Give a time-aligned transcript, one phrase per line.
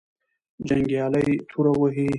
[0.67, 2.07] جنګیالي توره وهې.